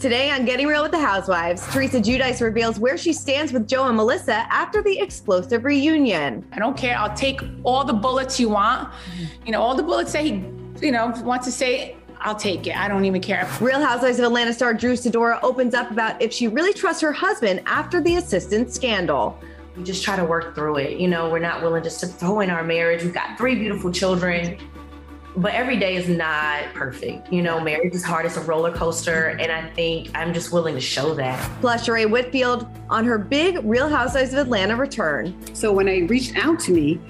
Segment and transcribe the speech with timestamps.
[0.00, 3.86] Today on Getting Real with the Housewives, Teresa Giudice reveals where she stands with Joe
[3.86, 6.42] and Melissa after the explosive reunion.
[6.52, 6.96] I don't care.
[6.96, 8.90] I'll take all the bullets you want.
[9.44, 10.42] You know, all the bullets that he,
[10.80, 11.96] you know, wants to say.
[12.18, 12.78] I'll take it.
[12.78, 13.46] I don't even care.
[13.60, 17.12] Real Housewives of Atlanta star Drew Sidora opens up about if she really trusts her
[17.12, 19.38] husband after the assistant scandal.
[19.76, 20.98] We just try to work through it.
[20.98, 23.02] You know, we're not willing just to throw in our marriage.
[23.04, 24.56] We've got three beautiful children
[25.36, 27.32] but every day is not perfect.
[27.32, 28.26] You know, marriage is hard.
[28.26, 29.36] It's a roller coaster.
[29.40, 31.38] And I think I'm just willing to show that.
[31.60, 35.34] Plus, Sheree Whitfield on her big Real Housewives of Atlanta return.
[35.54, 37.00] So when they reached out to me,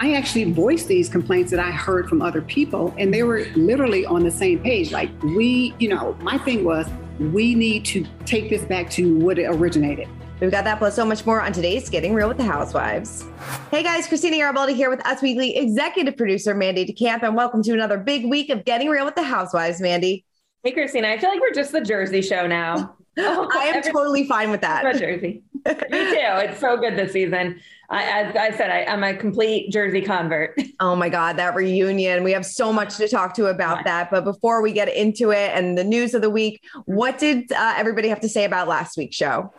[0.00, 4.04] I actually voiced these complaints that I heard from other people, and they were literally
[4.04, 4.90] on the same page.
[4.90, 6.88] Like, we, you know, my thing was,
[7.20, 10.08] we need to take this back to what it originated.
[10.42, 13.24] We've got that plus so much more on today's Getting Real with the Housewives.
[13.70, 17.72] Hey guys, Christina Garibaldi here with Us Weekly executive producer Mandy DeCamp, and welcome to
[17.72, 20.24] another big week of Getting Real with the Housewives, Mandy.
[20.64, 22.96] Hey, Christina, I feel like we're just the Jersey show now.
[23.18, 24.82] Oh, I am every- totally fine with that.
[24.98, 25.42] Jersey.
[25.64, 25.84] Me too.
[25.90, 27.60] It's so good this season.
[27.88, 30.58] I, as I said, I, am a complete Jersey convert.
[30.80, 32.24] Oh my God, that reunion.
[32.24, 34.10] We have so much to talk to about that.
[34.10, 37.74] But before we get into it and the news of the week, what did uh,
[37.76, 39.52] everybody have to say about last week's show?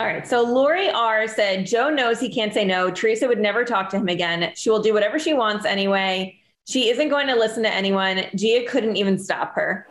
[0.00, 0.26] All right.
[0.26, 2.90] So Lori R said Joe knows he can't say no.
[2.90, 4.50] Teresa would never talk to him again.
[4.54, 6.38] She will do whatever she wants anyway.
[6.66, 8.22] She isn't going to listen to anyone.
[8.34, 9.86] Gia couldn't even stop her.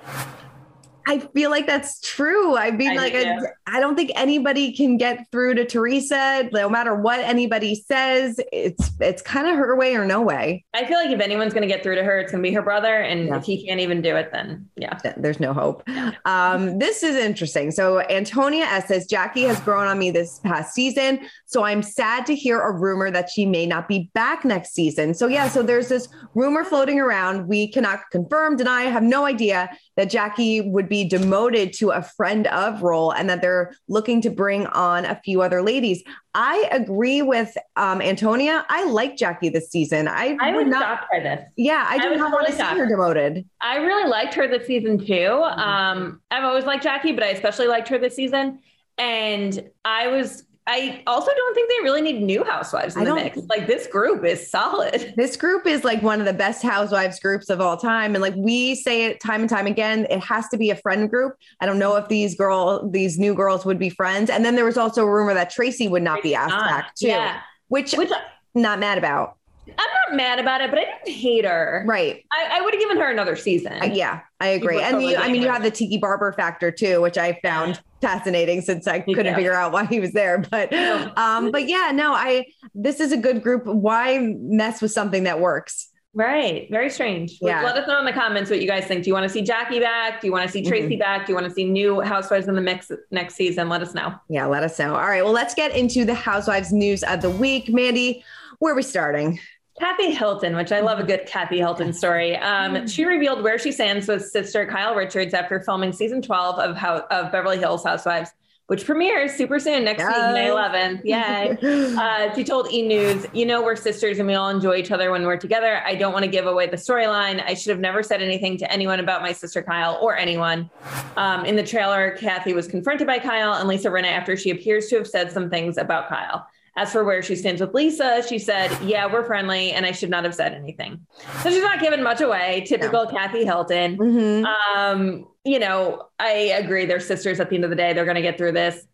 [1.08, 2.56] I feel like that's true.
[2.56, 6.70] I mean, I like, I, I, don't think anybody can get through to Teresa, no
[6.70, 8.40] matter what anybody says.
[8.52, 10.64] It's it's kind of her way or no way.
[10.74, 12.54] I feel like if anyone's going to get through to her, it's going to be
[12.54, 13.38] her brother, and yeah.
[13.38, 15.84] if he can't even do it, then yeah, there's no hope.
[16.26, 17.72] Um, this is interesting.
[17.72, 22.26] So Antonia S says Jackie has grown on me this past season, so I'm sad
[22.28, 25.14] to hear a rumor that she may not be back next season.
[25.14, 27.48] So yeah, so there's this rumor floating around.
[27.48, 32.48] We cannot confirm, deny, have no idea that Jackie would be demoted to a friend
[32.48, 36.04] of role and that they're looking to bring on a few other ladies.
[36.36, 38.66] I agree with um, Antonia.
[38.68, 40.10] I like Jackie this season.
[40.10, 41.46] I, I would not by this.
[41.56, 43.48] Yeah, I do not want to see her demoted.
[43.62, 45.28] I really liked her this season too.
[45.28, 48.60] Um, I've always liked Jackie, but I especially liked her this season.
[48.98, 53.16] And I was I also don't think they really need new housewives in I the
[53.16, 53.38] mix.
[53.50, 55.14] Like this group is solid.
[55.22, 58.16] This group is like one of the best housewives groups of all time.
[58.16, 61.10] And like we say it time and time again, it has to be a friend
[61.10, 61.36] group.
[61.60, 64.30] I don't know if these girl, these new girls would be friends.
[64.30, 66.70] And then there was also a rumor that Tracy would not be asked not.
[66.70, 67.42] back too, yeah.
[67.68, 69.38] which, which I'm not mad about.
[69.68, 71.84] I'm not mad about it, but I didn't hate her.
[71.88, 72.26] Right.
[72.32, 73.74] I, I would have given her another season.
[73.82, 74.82] Uh, yeah, I agree.
[74.82, 78.62] And you, I mean, you have the Tiki Barber factor too, which I found fascinating
[78.62, 79.36] since I couldn't yeah.
[79.36, 80.40] figure out why he was there.
[80.40, 80.74] But,
[81.18, 82.48] um, but yeah, no, I.
[82.74, 83.66] This is a good group.
[83.66, 85.90] Why mess with something that works?
[86.14, 86.68] Right.
[86.70, 87.38] Very strange.
[87.42, 87.64] Yeah.
[87.64, 89.04] Let us know in the comments what you guys think.
[89.04, 90.20] Do you want to see Jackie back?
[90.20, 91.00] Do you want to see Tracy mm-hmm.
[91.00, 91.26] back?
[91.26, 93.70] Do you want to see new housewives in the mix next season?
[93.70, 94.14] Let us know.
[94.28, 94.94] Yeah, let us know.
[94.94, 95.24] All right.
[95.24, 97.70] Well, let's get into the housewives news of the week.
[97.70, 98.26] Mandy,
[98.60, 99.40] where are we starting?
[99.82, 102.38] Kathy Hilton, which I love a good Kathy Hilton story.
[102.38, 102.88] Um, mm.
[102.88, 107.08] she revealed where she stands with sister Kyle Richards after filming season 12 of, How-
[107.10, 108.30] of Beverly Hills Housewives,
[108.68, 110.16] which premieres super soon next yes.
[110.16, 111.02] week, May 11th.
[111.04, 111.96] Yay.
[112.00, 112.84] uh, she told E!
[112.84, 115.82] News, You know, we're sisters and we all enjoy each other when we're together.
[115.84, 117.44] I don't want to give away the storyline.
[117.44, 120.70] I should have never said anything to anyone about my sister Kyle or anyone.
[121.18, 124.90] Um, in the trailer, Kathy was confronted by Kyle and Lisa Rinna after she appears
[124.90, 126.46] to have said some things about Kyle.
[126.78, 130.10] As for where she stands with Lisa, she said, Yeah, we're friendly, and I should
[130.10, 131.06] not have said anything.
[131.44, 132.64] So she's not giving much away.
[132.66, 133.12] Typical no.
[133.12, 133.98] Kathy Hilton.
[133.98, 134.46] Mm-hmm.
[134.46, 136.86] Um, you know, I agree.
[136.86, 137.94] They're sisters at the end of the day.
[137.94, 138.86] They're going to get through this.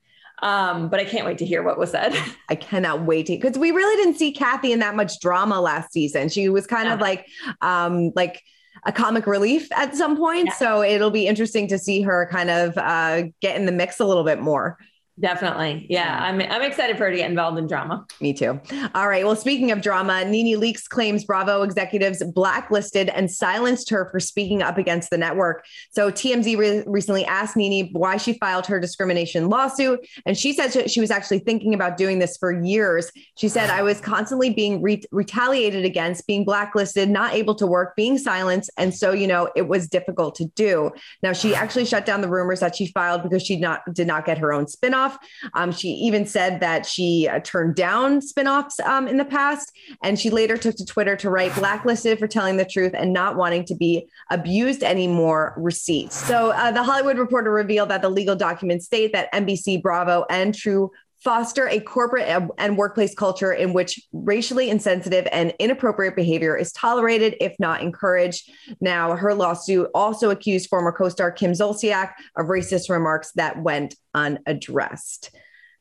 [0.41, 2.15] Um, but I can't wait to hear what was said.
[2.49, 5.91] I cannot wait to because we really didn't see Kathy in that much drama last
[5.91, 6.29] season.
[6.29, 6.93] She was kind yeah.
[6.93, 7.25] of like,
[7.61, 8.41] um, like
[8.85, 10.47] a comic relief at some point.
[10.47, 10.53] Yeah.
[10.53, 14.05] So it'll be interesting to see her kind of uh, get in the mix a
[14.05, 14.77] little bit more.
[15.19, 15.87] Definitely.
[15.89, 16.19] Yeah.
[16.21, 18.05] I'm, I'm excited for her to get involved in drama.
[18.21, 18.59] Me too.
[18.93, 19.25] All right.
[19.25, 24.61] Well, speaking of drama, NeNe Leakes claims Bravo executives blacklisted and silenced her for speaking
[24.61, 25.65] up against the network.
[25.89, 30.05] So TMZ re- recently asked NeNe why she filed her discrimination lawsuit.
[30.27, 33.11] And she said she was actually thinking about doing this for years.
[33.37, 37.95] She said, I was constantly being re- retaliated against, being blacklisted, not able to work,
[37.95, 38.69] being silenced.
[38.77, 40.91] And so, you know, it was difficult to do.
[41.23, 44.23] Now, she actually shut down the rumors that she filed because she not did not
[44.23, 45.17] get her own spinoff spinoff.
[45.53, 49.71] Um, she even said that she uh, turned down spinoffs um, in the past.
[50.03, 53.35] And she later took to Twitter to write blacklisted for telling the truth and not
[53.35, 56.15] wanting to be abused anymore receipts.
[56.15, 60.53] So uh, the Hollywood Reporter revealed that the legal documents state that NBC, Bravo, and
[60.53, 60.91] True
[61.23, 62.27] foster a corporate
[62.57, 68.51] and workplace culture in which racially insensitive and inappropriate behavior is tolerated, if not encouraged.
[68.79, 73.95] Now, her lawsuit also accused former co star Kim Zolciak of racist remarks that went
[74.13, 75.31] unaddressed.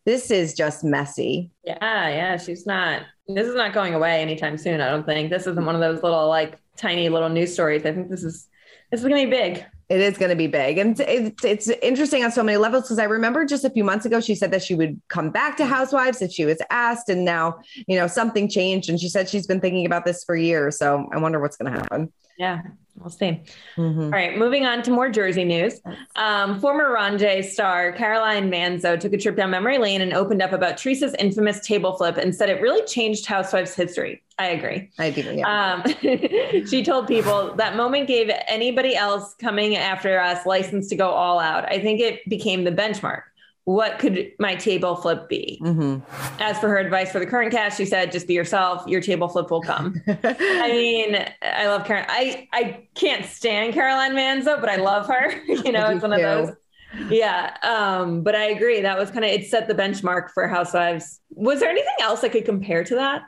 [0.05, 1.51] This is just messy.
[1.65, 2.37] Yeah, yeah.
[2.37, 5.31] She's not, this is not going away anytime soon, I don't think.
[5.31, 7.85] This isn't one of those little, like, tiny little news stories.
[7.85, 8.47] I think this is,
[8.91, 9.67] this is to be big.
[9.89, 10.79] It is going to be big.
[10.79, 14.05] And it's, it's interesting on so many levels because I remember just a few months
[14.05, 15.69] ago, she said that she would come back to mm.
[15.69, 17.09] Housewives if she was asked.
[17.09, 18.89] And now, you know, something changed.
[18.89, 20.77] And she said she's been thinking about this for years.
[20.77, 22.13] So I wonder what's going to happen.
[22.39, 22.63] Yeah,
[22.97, 23.43] we'll see.
[23.77, 24.03] Mm-hmm.
[24.03, 25.81] All right, moving on to more Jersey news.
[26.17, 30.53] Um, former J star Caroline Manzo took a trip down memory lane and opened up
[30.53, 34.23] about Teresa's infamous table flip and said it really changed Housewives history.
[34.39, 34.91] I agree.
[34.99, 35.23] I do.
[35.23, 35.83] Yeah.
[35.85, 35.95] Um,
[36.67, 41.39] she told people that moment gave anybody else coming after us license to go all
[41.39, 41.65] out.
[41.71, 43.23] I think it became the benchmark
[43.67, 45.61] what could my table flip be?
[45.61, 45.99] Mm-hmm.
[46.41, 48.87] As for her advice for the current cast, she said, just be yourself.
[48.87, 50.01] Your table flip will come.
[50.07, 52.07] I mean, I love Karen.
[52.09, 55.33] I, I can't stand Caroline Manzo, but I love her.
[55.49, 56.51] you know, it's one of those.
[57.11, 57.57] Yeah.
[57.65, 58.83] Um, but I agree.
[58.83, 61.21] That was kind of, it set the benchmark for Housewives.
[61.31, 63.23] Was there anything else I could compare to that?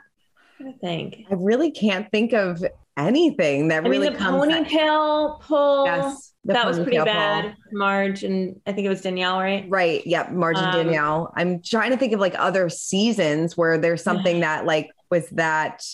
[0.61, 1.25] I think.
[1.29, 2.63] I really can't think of
[2.95, 5.85] anything that I really mean, the ponytail pull.
[5.85, 7.55] Yes that was pretty bad.
[7.71, 9.65] Marge and I think it was Danielle, right?
[9.67, 10.05] Right.
[10.05, 10.31] Yep.
[10.31, 11.33] Marge um, and Danielle.
[11.35, 15.85] I'm trying to think of like other seasons where there's something that like was that.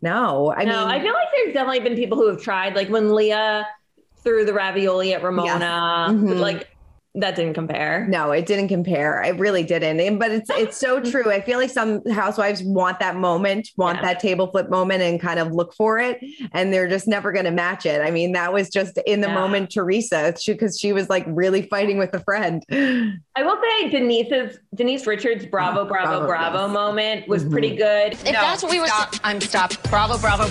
[0.00, 2.88] No, I no, mean, I feel like there's definitely been people who have tried, like
[2.88, 3.68] when Leah
[4.24, 6.16] threw the ravioli at Ramona, yes.
[6.16, 6.40] mm-hmm.
[6.40, 6.71] like
[7.14, 8.06] that didn't compare.
[8.08, 9.22] No, it didn't compare.
[9.22, 10.00] It really didn't.
[10.00, 11.30] And, but it's it's so true.
[11.30, 14.02] I feel like some housewives want that moment, want yeah.
[14.02, 16.18] that table flip moment and kind of look for it
[16.52, 18.00] and they're just never going to match it.
[18.00, 19.34] I mean, that was just in the yeah.
[19.34, 22.62] moment Teresa because she, she, was like really fighting with a friend.
[22.70, 26.72] I will say Denise's Denise Richards bravo bravo bravo, bravo yes.
[26.72, 27.52] moment was mm-hmm.
[27.52, 28.12] pretty good.
[28.12, 29.82] If no, that's what we were stop, I'm stopped.
[29.90, 30.50] Bravo bravo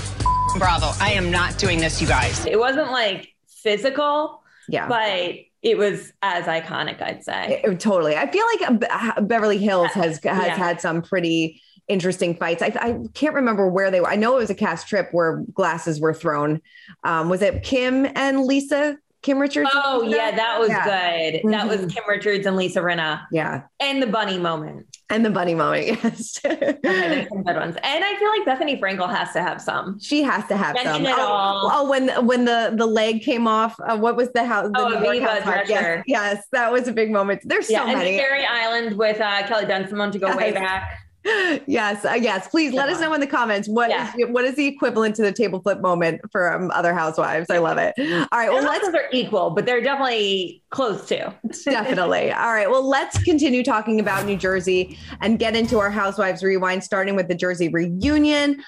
[0.58, 0.92] bravo.
[1.00, 2.46] I am not doing this you guys.
[2.46, 4.44] It wasn't like physical.
[4.70, 4.88] Yeah.
[4.88, 7.62] But it was as iconic, I'd say.
[7.64, 8.16] It, totally.
[8.16, 10.56] I feel like Beverly Hills has has yeah.
[10.56, 12.62] had some pretty interesting fights.
[12.62, 14.10] I, I, can't remember where they were.
[14.10, 16.62] I know it was a cast trip where glasses were thrown.
[17.04, 19.70] Um, was it Kim and Lisa Kim Richards.
[19.72, 20.84] Oh yeah, that was yeah.
[20.84, 21.40] good.
[21.40, 21.52] Mm-hmm.
[21.52, 21.94] That was.
[21.94, 23.22] Kim Richards and Lisa Rinna.
[23.32, 24.88] Yeah, and the bunny moment.
[25.10, 26.40] And the bunny moment, yes.
[26.44, 27.76] okay, some good ones.
[27.84, 30.00] And I feel like Bethenny Frankel has to have some.
[30.00, 31.06] She has to have Mention some.
[31.06, 31.70] It oh, all.
[31.72, 33.76] oh, when when the the leg came off.
[33.80, 34.72] Uh, what was the house?
[34.74, 37.42] The oh, York house yes, yes, that was a big moment.
[37.44, 38.12] There's yeah, so many.
[38.12, 38.20] and.
[38.20, 40.38] Fairy Island with uh, Kelly Bensimon to go yes.
[40.38, 42.48] way back yes, uh, yes.
[42.48, 44.12] Please let us know in the comments what yeah.
[44.18, 47.50] is, what is the equivalent to the table flip moment for um, other housewives.
[47.50, 47.94] I love it.
[48.00, 51.34] All right, well, let's are equal, but they're definitely close to.
[51.66, 52.32] definitely.
[52.32, 56.84] All right, well, let's continue talking about New Jersey and get into our housewives rewind,
[56.84, 58.64] starting with the Jersey reunion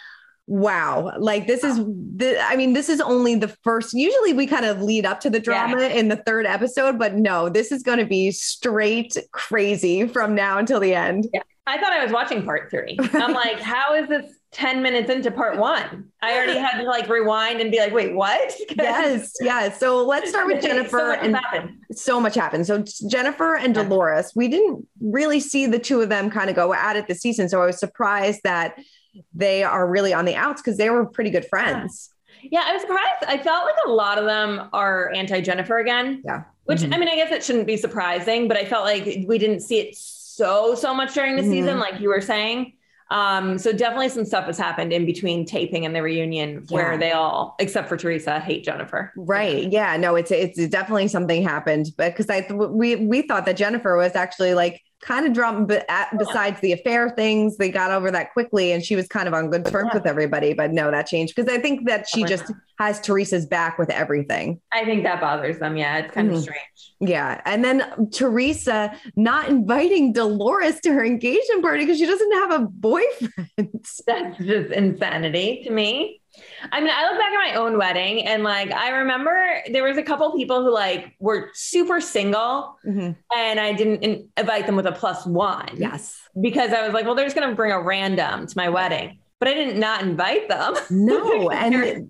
[0.46, 4.66] wow like this is the i mean this is only the first usually we kind
[4.66, 5.88] of lead up to the drama yeah.
[5.88, 10.58] in the third episode but no this is going to be straight crazy from now
[10.58, 11.42] until the end yeah.
[11.68, 15.32] I thought i was watching part three i'm like how is this 10 minutes into
[15.32, 19.80] part one i already had to like rewind and be like wait what yes yes
[19.80, 21.72] so let's start with jennifer so and happened.
[21.92, 26.30] so much happened so jennifer and dolores we didn't really see the two of them
[26.30, 28.78] kind of go at it this season so i was surprised that
[29.34, 32.10] they are really on the outs because they were pretty good friends.
[32.42, 33.24] Yeah, I was surprised.
[33.28, 36.22] I felt like a lot of them are anti Jennifer again.
[36.26, 36.44] Yeah.
[36.66, 36.94] Which mm-hmm.
[36.94, 39.80] I mean, I guess it shouldn't be surprising, but I felt like we didn't see
[39.80, 41.52] it so so so much during the mm-hmm.
[41.52, 42.74] season, like you were saying.
[43.12, 46.76] Um, so definitely some stuff has happened in between taping and the reunion yeah.
[46.76, 49.12] where they all, except for Teresa, hate Jennifer.
[49.16, 49.72] Right.
[49.72, 49.96] Yeah.
[49.98, 54.16] No, it's it's definitely something happened, but because I we we thought that Jennifer was
[54.16, 58.34] actually like kind of dropped, but at, besides the affair things, they got over that
[58.34, 60.54] quickly and she was kind of on good terms with everybody.
[60.54, 64.60] But no, that changed because I think that she just has Teresa's back with everything.
[64.72, 65.78] I think that bothers them.
[65.78, 66.36] Yeah, it's kind Mhm.
[66.38, 66.94] of strange.
[67.00, 67.42] Yeah.
[67.46, 72.60] And then Teresa not inviting Dolores to her engagement party because she doesn't have a
[72.60, 73.50] boyfriend.
[74.08, 76.22] That's just insanity to me.
[76.72, 79.98] I mean, I look back at my own wedding and like I remember there was
[79.98, 83.16] a couple people who like were super single Mhm.
[83.36, 85.70] and I didn't invite them with a plus one.
[85.78, 86.20] Yes.
[86.40, 89.20] Because I was like, well, they're just going to bring a random to my wedding.
[89.40, 90.74] But I didn't not invite them.
[90.90, 91.50] No.
[91.52, 92.10] And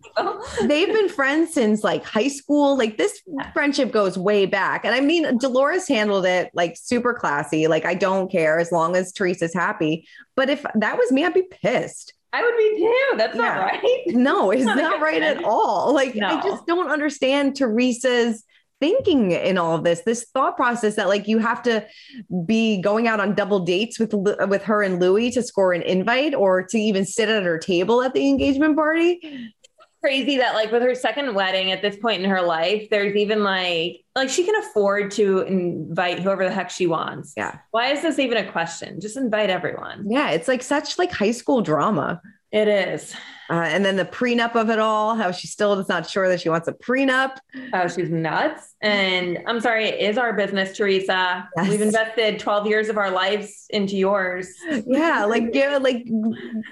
[0.69, 2.77] they've been friends since like high school.
[2.77, 3.21] Like this
[3.53, 4.85] friendship goes way back.
[4.85, 7.65] And I mean, Dolores handled it like super classy.
[7.67, 10.07] Like, I don't care as long as Teresa's happy.
[10.35, 12.13] But if that was me, I'd be pissed.
[12.33, 13.17] I would be too.
[13.17, 13.81] That's not right.
[14.07, 15.93] No, it's Not not right at all.
[15.93, 18.43] Like, I just don't understand Teresa's
[18.79, 21.85] thinking in all of this this thought process that like you have to
[22.45, 26.35] be going out on double dates with with her and Louis to score an invite
[26.35, 29.21] or to even sit at her table at the engagement party
[30.03, 33.43] crazy that like with her second wedding at this point in her life, there's even
[33.43, 37.33] like like she can afford to invite whoever the heck she wants.
[37.37, 37.59] Yeah.
[37.71, 38.99] Why is this even a question?
[38.99, 40.05] Just invite everyone.
[40.09, 42.21] yeah it's like such like high school drama
[42.53, 43.13] It is.
[43.49, 46.39] uh, and then the prenup of it all how she still is not sure that
[46.39, 47.35] she wants a prenup
[47.73, 48.75] Oh, she's nuts.
[48.81, 51.49] And I'm sorry, it is our business, Teresa.
[51.57, 51.69] Yes.
[51.69, 54.47] We've invested 12 years of our lives into yours.
[54.87, 56.05] yeah like yeah like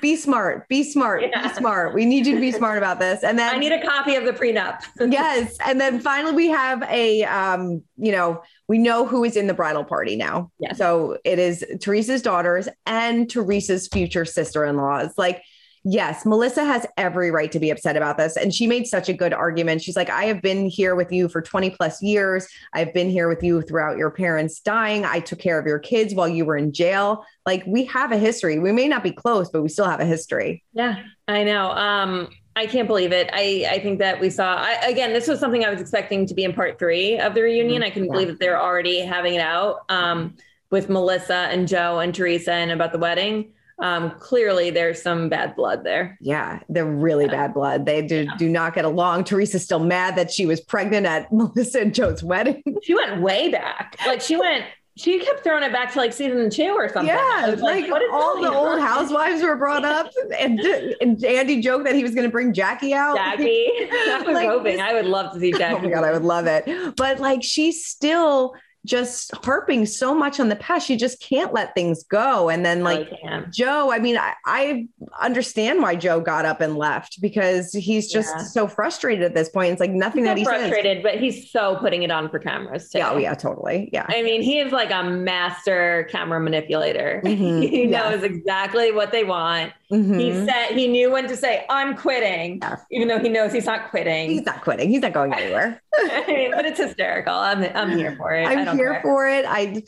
[0.01, 1.47] be smart be smart Yeah.
[1.47, 3.81] be smart we need you to be smart about this and then I need a
[3.85, 4.81] copy of the prenup.
[5.11, 9.47] yes and then finally we have a um you know we know who is in
[9.47, 10.77] the bridal party now Yes.
[10.77, 15.41] so it is teresa's daughters and teresa's future sister-in-laws like
[15.83, 19.13] yes melissa has every right to be upset about this and she made such a
[19.13, 22.93] good argument she's like i have been here with you for 20 plus years i've
[22.93, 26.29] been here with you throughout your parents dying i took care of your kids while
[26.29, 29.61] you were in jail like we have a history we may not be close but
[29.63, 31.71] we still have a history Yeah, I know.
[31.71, 33.29] Um, I can't believe it.
[33.31, 36.33] I, I think that we saw, I, again, this was something I was expecting to
[36.33, 37.81] be in part three of the reunion.
[37.81, 38.11] I couldn't Yeah.
[38.11, 40.35] believe that they're already having it out um,
[40.69, 43.53] with Melissa and Joe and Teresa and about the wedding.
[43.81, 46.17] Um, clearly, there's some bad blood there.
[46.21, 47.85] Yeah, they're really bad blood.
[47.85, 49.23] They do, do not get along.
[49.23, 52.61] Teresa's still mad that she was pregnant at Melissa and Joe's wedding.
[52.83, 53.97] She went way back.
[54.05, 54.65] Like she went,
[54.97, 57.07] she kept throwing it back to like season two or something.
[57.07, 61.95] Yeah, like, is all the old housewives were brought up, and, and Andy joked that
[61.95, 63.15] he was going to bring Jackie out.
[63.15, 63.41] Jackie.
[63.91, 64.73] I was Like, hoping.
[64.73, 65.75] this- I would love to see Jackie.
[65.88, 66.95] Oh my god, I would love it.
[66.97, 68.53] But like, she's still
[68.85, 70.89] just harping so much on the past.
[70.89, 72.50] you just can't let things go.
[72.50, 73.47] And then like can.
[73.53, 74.88] Joe, I mean, I, I
[75.19, 78.43] understand why Joe got up and left because he's just Yeah.
[78.43, 79.71] so frustrated at this point.
[79.71, 80.69] It's like nothing He's that so he says.
[80.69, 82.97] frustrated, but he's so putting it on for cameras too.
[83.00, 83.89] Yeah, oh yeah, totally.
[83.93, 84.05] Yeah.
[84.09, 87.21] I mean, he is like a master camera manipulator.
[87.23, 87.61] Mhm.
[87.69, 88.09] he Yeah.
[88.09, 89.73] knows exactly what they want.
[89.91, 90.45] He Mhm.
[90.45, 94.29] said he knew when to say, I'm quitting, even though he knows he's not quitting.
[94.29, 94.89] He's not quitting.
[94.89, 95.81] He's not going anywhere.
[95.98, 97.33] I mean, but it's hysterical.
[97.33, 98.48] I'm I'm here for it.
[98.48, 99.01] I I'm don't here care.
[99.01, 99.43] for it.
[99.45, 99.83] I,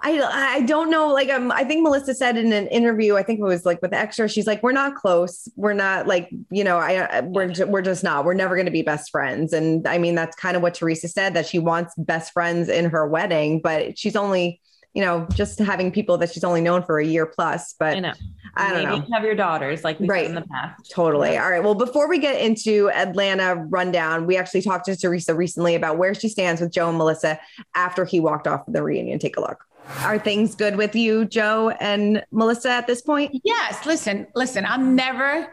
[0.00, 1.08] I, I don't know.
[1.08, 3.92] Like, um, I think Melissa said in an interview, I think it was like with
[3.92, 5.48] Extra, she's like, we're not close.
[5.56, 8.72] We're not like, you know, I, I- we're, we're just not, we're never going to
[8.72, 9.52] be best friends.
[9.52, 12.86] And I mean, that's kind of what Teresa said that she wants best friends in
[12.90, 14.60] her wedding, but she's only,
[14.98, 18.00] you know, just having people that she's only known for a year plus, but I
[18.00, 18.12] know.
[18.56, 19.06] I don't Maybe know.
[19.14, 20.26] have your daughters like we Right.
[20.26, 20.90] in the past.
[20.90, 21.34] Totally.
[21.34, 21.44] Yeah.
[21.44, 21.62] All right.
[21.62, 26.14] Well, before we get into Atlanta rundown, we actually talked to Teresa recently about where
[26.14, 27.38] she stands with Joe and Melissa
[27.76, 29.20] after he walked off the reunion.
[29.20, 29.64] Take a look.
[30.02, 33.40] Are things good with you, Joe and Melissa, at this point?
[33.44, 34.64] Yes, listen, listen.
[34.66, 35.46] I'm never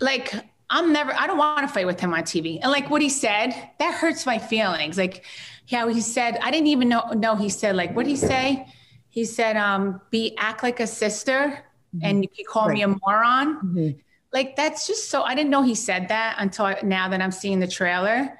[0.00, 0.32] like
[0.74, 1.14] I'm never.
[1.14, 2.58] I don't want to fight with him on TV.
[2.60, 4.98] And like what he said, that hurts my feelings.
[4.98, 5.24] Like
[5.70, 7.12] how he said, I didn't even know.
[7.14, 8.66] No, he said like what did he say?
[9.08, 11.64] He said, um, "Be act like a sister,
[11.94, 12.00] mm-hmm.
[12.02, 13.90] and you can call me a moron." Mm-hmm.
[14.32, 15.22] Like that's just so.
[15.22, 18.36] I didn't know he said that until I, now that I'm seeing the trailer.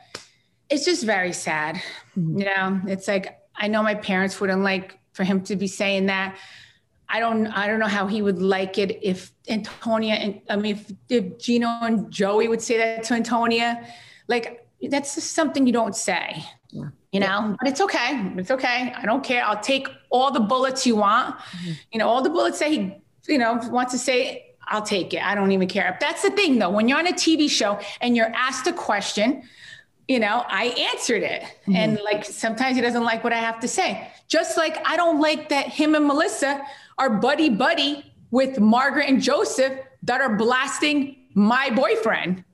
[0.70, 1.76] It's just very sad.
[2.18, 2.38] Mm-hmm.
[2.38, 6.06] You know, it's like I know my parents wouldn't like for him to be saying
[6.06, 6.36] that.
[7.14, 10.74] I don't I don't know how he would like it if Antonia and I mean
[10.74, 13.86] if, if Gino and Joey would say that to Antonia.
[14.26, 16.44] Like that's just something you don't say.
[17.12, 18.32] You know, but it's okay.
[18.36, 18.92] It's okay.
[18.96, 19.44] I don't care.
[19.44, 21.38] I'll take all the bullets you want.
[21.38, 21.72] Mm-hmm.
[21.92, 22.96] You know, all the bullets that he,
[23.28, 25.22] you know, wants to say, I'll take it.
[25.24, 25.96] I don't even care.
[26.00, 26.70] That's the thing though.
[26.70, 29.44] When you're on a TV show and you're asked a question,
[30.08, 31.44] you know, I answered it.
[31.74, 34.08] And like sometimes he doesn't like what I have to say.
[34.28, 36.62] Just like I don't like that him and Melissa
[36.98, 42.44] are buddy buddy with Margaret and Joseph that are blasting my boyfriend.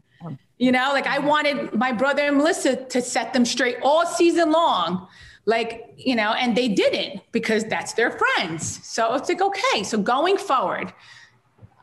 [0.59, 4.53] You know, like I wanted my brother and Melissa to set them straight all season
[4.53, 5.09] long.
[5.47, 9.99] like you know and they didn't because that's their friends so it's like okay so
[9.99, 10.93] going forward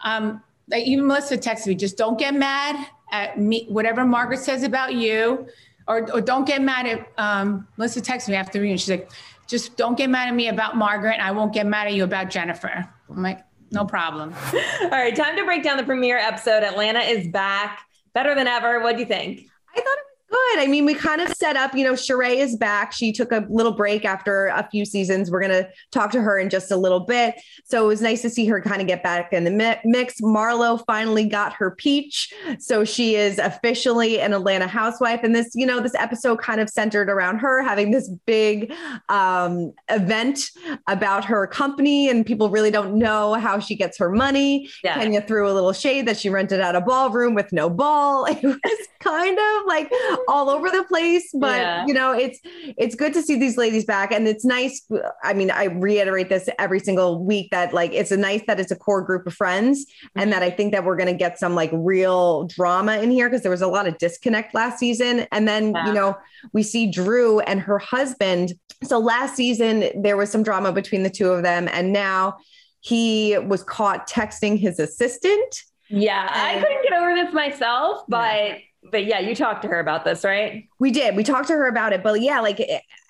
[0.03, 4.63] um like even melissa texted me just don't get mad at me whatever margaret says
[4.63, 5.47] about you
[5.87, 8.77] or, or don't get mad at um melissa texted me after the reunion.
[8.77, 9.09] She's like
[9.47, 12.29] just don't get mad at me about margaret i won't get mad at you about
[12.29, 12.87] jennifer.
[13.09, 14.33] I'm like no problem.
[14.81, 16.63] All right time to break down the premiere episode.
[16.63, 17.81] Atlanta is back.
[18.13, 18.79] Better than ever.
[18.79, 19.49] What do you think?
[19.75, 20.59] I thought it Good.
[20.59, 22.91] I mean, we kind of set up, you know, Sheree is back.
[22.91, 25.31] She took a little break after a few seasons.
[25.31, 27.35] We're going to talk to her in just a little bit.
[27.63, 30.19] So it was nice to see her kind of get back in the mix.
[30.19, 32.33] Marlo finally got her peach.
[32.59, 35.21] So she is officially an Atlanta housewife.
[35.23, 38.73] And this, you know, this episode kind of centered around her having this big
[39.07, 40.49] um, event
[40.87, 42.09] about her company.
[42.09, 44.69] And people really don't know how she gets her money.
[44.83, 44.95] Yeah.
[44.95, 48.27] Kenya threw a little shade that she rented out a ballroom with no ball.
[48.37, 49.91] It was kind of like
[50.27, 51.85] all over the place but yeah.
[51.85, 52.39] you know it's
[52.77, 54.87] it's good to see these ladies back and it's nice
[55.23, 58.71] i mean i reiterate this every single week that like it's a nice that it's
[58.71, 60.19] a core group of friends mm-hmm.
[60.19, 63.29] and that i think that we're going to get some like real drama in here
[63.29, 65.87] because there was a lot of disconnect last season and then yeah.
[65.87, 66.17] you know
[66.53, 71.09] we see drew and her husband so last season there was some drama between the
[71.09, 72.37] two of them and now
[72.79, 78.57] he was caught texting his assistant yeah, I couldn't get over this myself, but
[78.91, 80.67] but yeah, you talked to her about this, right?
[80.79, 81.15] We did.
[81.15, 82.03] We talked to her about it.
[82.03, 82.59] But yeah, like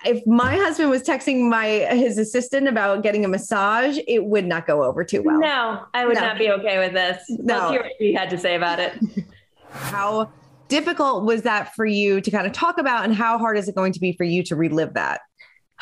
[0.06, 4.68] if my husband was texting my his assistant about getting a massage, it would not
[4.68, 5.40] go over too well.
[5.40, 6.22] No, I would no.
[6.22, 7.24] not be okay with this.
[7.30, 7.58] No.
[7.58, 8.98] Let's hear what she had to say about it.
[9.70, 10.30] how
[10.68, 13.76] difficult was that for you to kind of talk about, and how hard is it
[13.76, 15.22] going to be for you to relive that?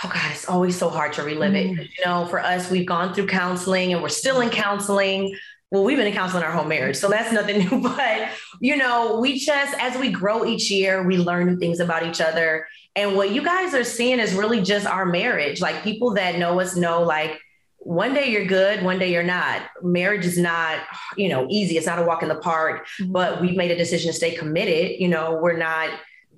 [0.04, 1.80] Oh God, it's always so hard to relive mm.
[1.80, 1.90] it.
[1.98, 5.36] You know, for us, we've gone through counseling and we're still in counseling
[5.75, 7.82] well, we've been in counseling our whole marriage, so that's nothing new.
[7.82, 8.29] But
[8.62, 12.22] you know, we just as we grow each year, we learn new things about each
[12.22, 12.65] other.
[12.96, 15.60] And what you guys are seeing is really just our marriage.
[15.60, 17.41] Like people that know us know, like
[17.79, 19.63] one day you're good, one day you're not.
[19.82, 20.79] Marriage is not,
[21.17, 21.77] you know, easy.
[21.77, 22.88] It's not a walk in the park.
[23.01, 23.12] Mm-hmm.
[23.12, 25.01] But we've made a decision to stay committed.
[25.01, 25.89] You know, we're not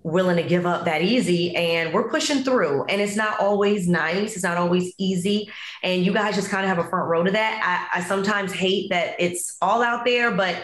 [0.07, 2.85] willing to give up that easy and we're pushing through.
[2.85, 5.51] And it's not always nice it's not always easy
[5.83, 7.89] and you guys just kind of have a front row to that.
[7.93, 10.55] I, I sometimes hate that it's all out there but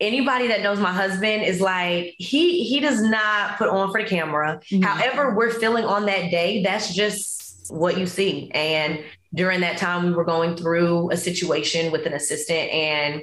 [0.00, 4.08] anybody that knows my husband is like he he does not put on for the
[4.08, 4.60] camera.
[4.70, 4.82] Mm-hmm.
[4.82, 8.50] however we're feeling on that day that's just what you see.
[8.52, 9.02] And
[9.34, 13.22] during that time we were going through a situation with an assistant and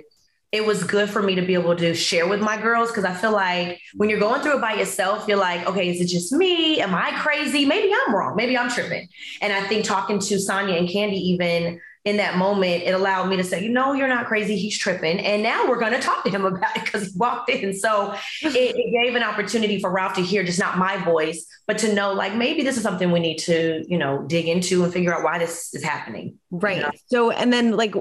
[0.52, 3.14] it was good for me to be able to share with my girls because I
[3.14, 6.34] feel like when you're going through it by yourself, you're like, okay, is it just
[6.34, 6.82] me?
[6.82, 7.66] Am I crazy?
[7.66, 8.36] Maybe I'm wrong.
[8.36, 9.08] Maybe I'm tripping.
[9.42, 13.38] And I think talking to Sanya and Kandi, even in that moment, it allowed me
[13.38, 14.58] to say, you know, you're not crazy.
[14.58, 15.20] He's tripping.
[15.20, 17.74] And now we're going to talk to him about it because he walked in.
[17.74, 21.78] So it, it, gave an opportunity for Ralph to hear just not my voice, but
[21.80, 24.92] to know like maybe this is something we need to, you know, dig into and
[24.92, 26.40] figure out why this is happening.
[26.50, 26.78] Right.
[26.78, 26.92] You know?
[27.06, 27.94] So, and then like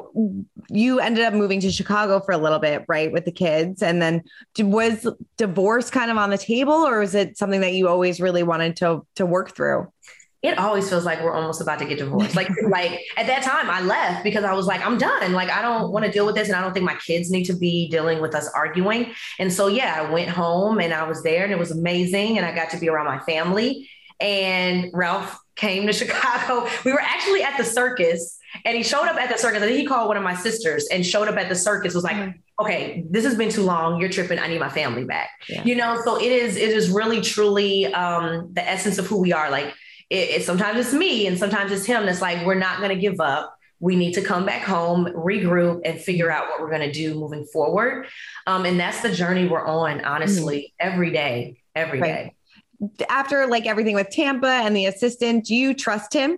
[0.70, 3.82] you ended up moving to Chicago for a little bit, right, with the kids.
[3.82, 4.22] And then
[4.58, 8.42] was divorce kind of on the table or was it something that you always really
[8.42, 9.92] wanted to, to work through?
[10.42, 12.34] It always feels like we're almost about to get divorced.
[12.34, 15.32] Like, like at that time I left because I was like, I'm done.
[15.32, 16.48] Like, I don't want to deal with this.
[16.48, 19.12] And I don't think my kids need to be dealing with us arguing.
[19.38, 22.38] And so, yeah, I went home and I was there and it was amazing.
[22.38, 23.90] And I got to be around my family.
[24.18, 26.66] And Ralph came to Chicago.
[26.86, 29.62] We were actually at the circus and he showed up at the circus.
[29.62, 32.02] I think he called one of my sisters and showed up at the circus, was
[32.02, 32.62] like, mm-hmm.
[32.64, 34.00] okay, this has been too long.
[34.00, 34.38] You're tripping.
[34.38, 35.28] I need my family back.
[35.50, 35.64] Yeah.
[35.64, 39.34] You know, so it is, it is really truly um, the essence of who we
[39.34, 39.50] are.
[39.50, 39.74] Like,
[40.10, 43.00] it, it, sometimes it's me and sometimes it's him that's like we're not going to
[43.00, 46.82] give up we need to come back home regroup and figure out what we're going
[46.82, 48.06] to do moving forward
[48.46, 50.92] um, and that's the journey we're on honestly mm-hmm.
[50.92, 52.34] every day every right.
[52.80, 52.96] day.
[53.08, 56.36] after like everything with tampa and the assistant do you trust him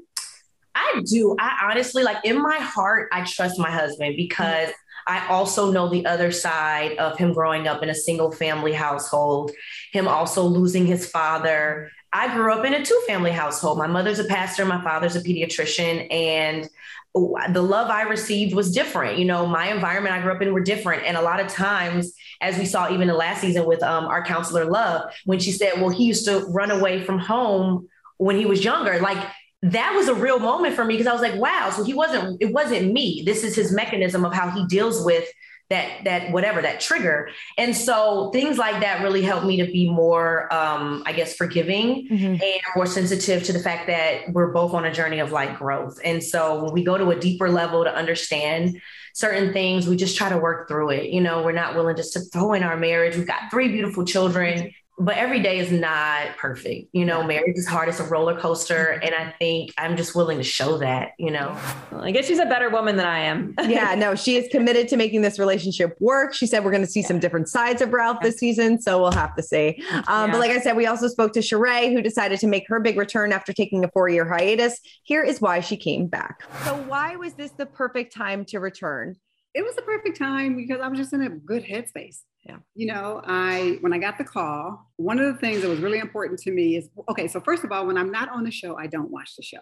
[0.74, 4.76] i do i honestly like in my heart i trust my husband because mm-hmm.
[5.06, 9.50] I also know the other side of him growing up in a single family household,
[9.92, 13.78] him also losing his father, I grew up in a two family household.
[13.78, 16.68] My mother's a pastor, my father's a pediatrician, and
[17.14, 19.18] the love I received was different.
[19.18, 21.04] You know, my environment I grew up in were different.
[21.04, 24.24] And a lot of times, as we saw even the last season with um, our
[24.24, 28.46] counselor Love, when she said, well, he used to run away from home when he
[28.46, 29.18] was younger, like
[29.62, 32.40] that was a real moment for me because I was like, wow, so he wasn't,
[32.40, 33.22] it wasn't me.
[33.24, 35.28] This is his mechanism of how he deals with
[35.72, 37.30] that that whatever that trigger.
[37.56, 42.06] And so things like that really help me to be more um i guess forgiving
[42.08, 42.42] mm-hmm.
[42.42, 45.98] and more sensitive to the fact that we're both on a journey of like growth.
[46.04, 48.80] And so when we go to a deeper level to understand
[49.14, 51.10] certain things we just try to work through it.
[51.10, 53.16] You know we're not willing just to throw in our marriage.
[53.16, 56.88] We've got three beautiful children but every day is not perfect.
[56.92, 57.88] You know, marriage is hard.
[57.88, 59.00] It's a roller coaster.
[59.02, 61.58] And I think I'm just willing to show that, you know.
[61.90, 63.54] Well, I guess she's a better woman than I am.
[63.64, 66.34] yeah, no, she is committed to making this relationship work.
[66.34, 67.08] She said we're going to see yeah.
[67.08, 68.80] some different sides of Ralph this season.
[68.80, 69.82] So we'll have to see.
[69.92, 70.30] Um, yeah.
[70.30, 72.98] But like I said, we also spoke to Sheree, who decided to make her big
[72.98, 74.78] return after taking a four year hiatus.
[75.04, 76.42] Here is why she came back.
[76.64, 79.16] So, why was this the perfect time to return?
[79.54, 82.20] It was the perfect time because I was just in a good headspace.
[82.44, 82.56] Yeah.
[82.74, 85.98] You know, I when I got the call, one of the things that was really
[85.98, 88.76] important to me is okay, so first of all, when I'm not on the show,
[88.76, 89.60] I don't watch the show.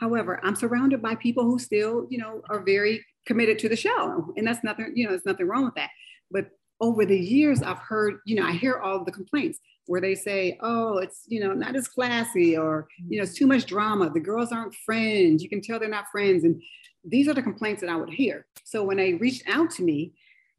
[0.00, 4.32] However, I'm surrounded by people who still, you know, are very committed to the show.
[4.36, 5.90] And that's nothing, you know, there's nothing wrong with that.
[6.30, 10.14] But over the years, I've heard, you know, I hear all the complaints where they
[10.14, 14.10] say, oh, it's, you know, not as classy or, you know, it's too much drama.
[14.10, 15.42] The girls aren't friends.
[15.42, 16.44] You can tell they're not friends.
[16.44, 16.62] And
[17.04, 18.46] these are the complaints that I would hear.
[18.64, 20.12] So when they reached out to me,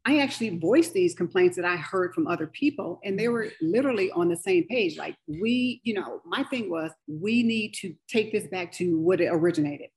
[0.08, 4.12] I actually voiced these complaints that I heard from other people, and they were literally
[4.12, 4.96] on the same page.
[4.96, 9.20] Like, we, you know, my thing was, we need to take this back to what
[9.20, 9.88] it originated.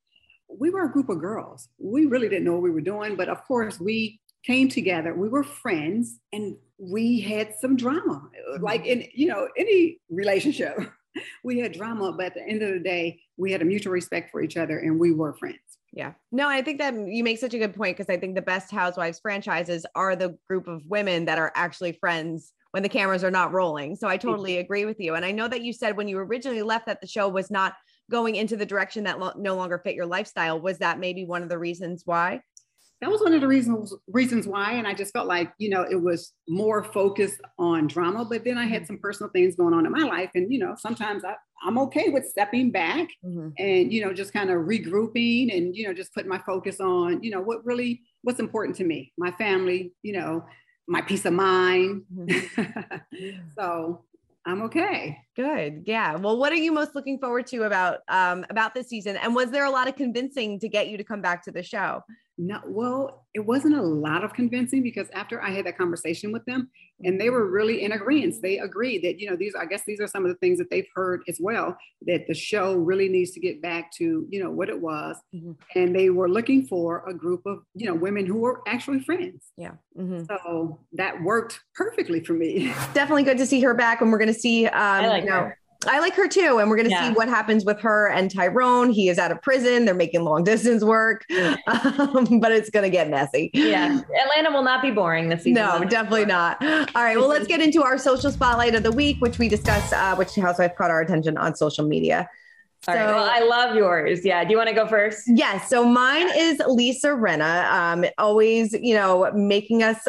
[0.49, 1.69] We were a group of girls.
[1.77, 5.13] We really didn't know what we were doing, but of course, we came together.
[5.13, 8.63] We were friends, and we had some drama, mm-hmm.
[8.63, 10.77] like in, you know, any relationship.
[11.43, 14.31] we had drama, but at the end of the day, we had a mutual respect
[14.31, 15.59] for each other, and we were friends.
[15.91, 16.13] Yeah.
[16.31, 18.71] No, I think that you make such a good point because I think the best
[18.71, 23.31] Housewives franchises are the group of women that are actually friends when the cameras are
[23.31, 23.95] not rolling.
[23.95, 25.15] So I totally agree with you.
[25.15, 27.73] And I know that you said when you originally left that the show was not
[28.11, 30.59] going into the direction that lo- no longer fit your lifestyle.
[30.59, 32.41] Was that maybe one of the reasons why?
[33.01, 35.85] That was one of the reasons reasons why and i just felt like you know
[35.89, 39.85] it was more focused on drama but then i had some personal things going on
[39.85, 43.49] in my life and you know sometimes I, i'm okay with stepping back mm-hmm.
[43.57, 47.23] and you know just kind of regrouping and you know just putting my focus on
[47.23, 50.45] you know what really what's important to me my family you know
[50.87, 53.29] my peace of mind mm-hmm.
[53.57, 54.03] so
[54.45, 55.17] I'm okay.
[55.35, 55.83] Good.
[55.85, 56.15] Yeah.
[56.15, 59.17] Well, what are you most looking forward to about um about this season?
[59.17, 61.61] And was there a lot of convincing to get you to come back to the
[61.61, 62.01] show?
[62.41, 66.45] No, well, it wasn't a lot of convincing because after I had that conversation with
[66.45, 66.69] them,
[67.03, 68.41] and they were really in agreement.
[68.41, 69.55] They agreed that you know these.
[69.55, 71.77] I guess these are some of the things that they've heard as well.
[72.05, 75.51] That the show really needs to get back to you know what it was, mm-hmm.
[75.75, 79.51] and they were looking for a group of you know women who were actually friends.
[79.57, 79.73] Yeah.
[79.97, 80.23] Mm-hmm.
[80.25, 82.67] So that worked perfectly for me.
[82.93, 84.65] Definitely good to see her back, and we're going to see.
[84.65, 85.58] Um, I like you know, her.
[85.87, 86.59] I like her too.
[86.59, 87.07] And we're going to yeah.
[87.07, 88.89] see what happens with her and Tyrone.
[88.89, 89.85] He is out of prison.
[89.85, 91.25] They're making long distance work,
[91.67, 93.49] um, but it's going to get messy.
[93.53, 94.01] Yeah.
[94.21, 95.63] Atlanta will not be boring this season.
[95.63, 96.61] No, definitely not.
[96.63, 97.17] All right.
[97.17, 100.35] Well, let's get into our social spotlight of the week, which we discuss, uh, which
[100.35, 102.29] housewife caught our attention on social media.
[102.87, 103.13] All so, right.
[103.13, 104.25] Well, I love yours.
[104.25, 104.43] Yeah.
[104.43, 105.23] Do you want to go first?
[105.27, 105.69] Yes.
[105.69, 107.69] So mine is Lisa Rinna.
[107.71, 110.07] Um, always, you know, making us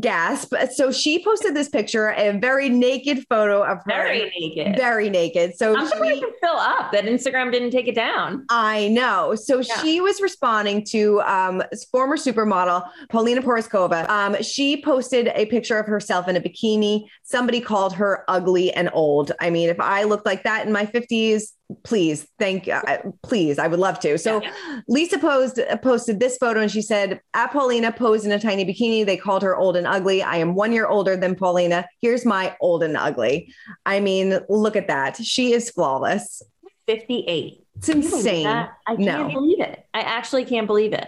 [0.00, 0.54] gasp.
[0.72, 3.82] So she posted this picture, a very naked photo of her.
[3.86, 4.76] Very naked.
[4.76, 5.56] Very naked.
[5.56, 8.46] So I'm surprised it fill up that Instagram didn't take it down.
[8.50, 9.34] I know.
[9.34, 9.80] So yeah.
[9.80, 14.08] she was responding to um, former supermodel Paulina Porizkova.
[14.08, 17.06] Um, she posted a picture of herself in a bikini.
[17.22, 19.32] Somebody called her ugly and old.
[19.40, 21.52] I mean, if I looked like that in my 50s,
[21.84, 24.80] please thank uh, please i would love to so yeah.
[24.88, 29.04] lisa posed posted this photo and she said at paulina posed in a tiny bikini
[29.04, 30.22] they called her old and ugly.
[30.22, 31.86] I am one year older than Paulina.
[32.00, 33.54] Here's my old and ugly.
[33.86, 35.16] I mean, look at that.
[35.22, 36.42] She is flawless.
[36.86, 37.64] 58.
[37.76, 38.46] It's insane.
[38.46, 39.28] I can't no.
[39.28, 39.86] believe it.
[39.94, 41.06] I actually can't believe it.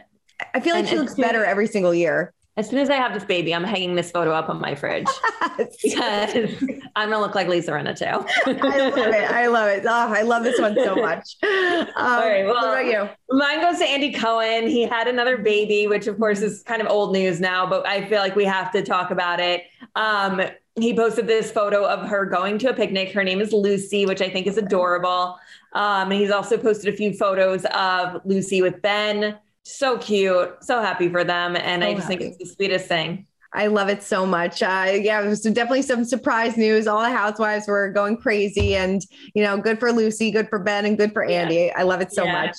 [0.55, 2.33] I feel like and she looks better every single year.
[2.59, 5.07] As soon as I have this baby, I'm hanging this photo up on my fridge
[5.83, 6.35] because
[6.97, 8.27] I'm gonna look like Lisa Rinna too.
[8.47, 9.31] I love it.
[9.31, 9.85] I love it.
[9.87, 11.37] Oh, I love this one so much.
[11.73, 12.45] Um, All right.
[12.45, 13.09] Well, what about you?
[13.37, 14.67] Mine goes to Andy Cohen.
[14.67, 18.07] He had another baby, which of course is kind of old news now, but I
[18.09, 19.65] feel like we have to talk about it.
[19.97, 20.41] Um,
[20.79, 23.13] he posted this photo of her going to a picnic.
[23.13, 25.39] Her name is Lucy, which I think is adorable.
[25.73, 30.63] Um, and he's also posted a few photos of Lucy with Ben so cute.
[30.63, 31.57] So happy for them.
[31.57, 32.17] And so I just happy.
[32.17, 33.27] think it's the sweetest thing.
[33.55, 34.63] I love it so much.
[34.63, 36.87] Uh, yeah, it was definitely some surprise news.
[36.87, 39.03] All the housewives were going crazy, and
[39.35, 41.55] you know, good for Lucy, good for Ben, and good for Andy.
[41.67, 41.73] Yeah.
[41.77, 42.33] I love it so yeah.
[42.33, 42.57] much.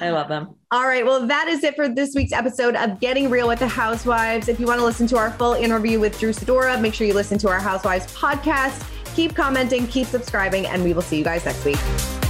[0.00, 0.54] I love them.
[0.70, 1.04] All right.
[1.04, 4.48] Well, that is it for this week's episode of Getting Real with the Housewives.
[4.48, 7.14] If you want to listen to our full interview with Drew Sidora, make sure you
[7.14, 8.86] listen to our Housewives podcast.
[9.14, 12.23] Keep commenting, keep subscribing, and we will see you guys next week.